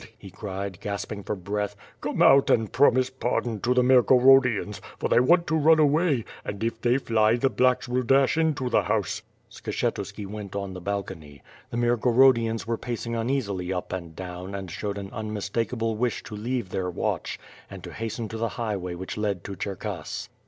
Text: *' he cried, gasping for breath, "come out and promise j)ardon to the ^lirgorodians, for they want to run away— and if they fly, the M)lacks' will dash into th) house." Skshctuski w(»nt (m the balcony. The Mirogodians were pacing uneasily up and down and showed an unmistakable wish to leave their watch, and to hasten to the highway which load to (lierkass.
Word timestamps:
*' 0.13 0.17
he 0.17 0.31
cried, 0.31 0.79
gasping 0.81 1.21
for 1.21 1.35
breath, 1.35 1.75
"come 2.01 2.23
out 2.23 2.49
and 2.49 2.71
promise 2.73 3.11
j)ardon 3.11 3.61
to 3.61 3.71
the 3.75 3.83
^lirgorodians, 3.83 4.79
for 4.97 5.07
they 5.09 5.19
want 5.19 5.45
to 5.45 5.55
run 5.55 5.77
away— 5.77 6.25
and 6.43 6.63
if 6.63 6.81
they 6.81 6.97
fly, 6.97 7.35
the 7.35 7.51
M)lacks' 7.51 7.87
will 7.87 8.01
dash 8.01 8.35
into 8.35 8.67
th) 8.67 8.85
house." 8.85 9.21
Skshctuski 9.51 10.23
w(»nt 10.25 10.55
(m 10.55 10.73
the 10.73 10.81
balcony. 10.81 11.43
The 11.69 11.77
Mirogodians 11.77 12.65
were 12.65 12.79
pacing 12.79 13.13
uneasily 13.15 13.71
up 13.71 13.93
and 13.93 14.15
down 14.15 14.55
and 14.55 14.71
showed 14.71 14.97
an 14.97 15.11
unmistakable 15.13 15.95
wish 15.95 16.23
to 16.23 16.35
leave 16.35 16.69
their 16.69 16.89
watch, 16.89 17.39
and 17.69 17.83
to 17.83 17.93
hasten 17.93 18.27
to 18.29 18.37
the 18.39 18.49
highway 18.57 18.95
which 18.95 19.17
load 19.17 19.43
to 19.43 19.55
(lierkass. 19.55 20.29